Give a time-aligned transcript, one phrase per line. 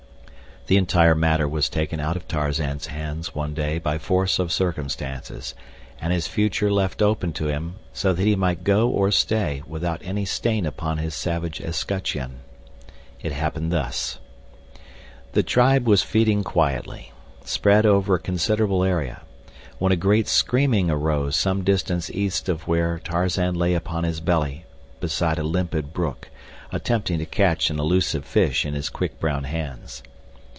[0.67, 5.53] The entire matter was taken out of Tarzan's hands one day by force of circumstances,
[5.99, 9.99] and his future left open to him, so that he might go or stay without
[10.03, 12.41] any stain upon his savage escutcheon.
[13.21, 14.19] It happened thus:
[15.33, 17.11] The tribe was feeding quietly,
[17.43, 19.23] spread over a considerable area,
[19.79, 24.65] when a great screaming arose some distance east of where Tarzan lay upon his belly
[25.01, 26.29] beside a limpid brook,
[26.71, 30.03] attempting to catch an elusive fish in his quick, brown hands.